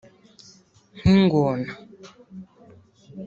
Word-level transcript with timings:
nk’ingona 0.99 1.71